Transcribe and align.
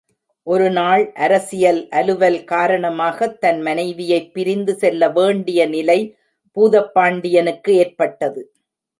ஒருநாள், 0.47 1.11
அரசியல் 1.15 1.89
அலுவல் 1.89 2.43
காரணமாகத் 2.43 3.41
தன் 3.41 3.61
மனைவியைப் 3.61 4.33
பிரிந்து 4.33 4.75
செல்ல 4.75 5.09
வேண்டிய 5.09 5.65
நிலை 5.65 5.99
பூதப் 6.57 6.93
பாண்டியனுக்கு 6.93 7.75
ஏற்பட்டது. 7.75 8.41